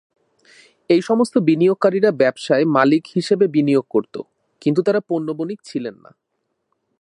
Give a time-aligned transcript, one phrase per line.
[0.89, 4.15] এই সমস্ত বিনিয়োগকারীরা ব্যবসায়ে মালিক হিসেবে বিনিয়োগ করত,
[4.61, 6.11] কিন্তু তারা পণ্য বণিক ছিলেন না।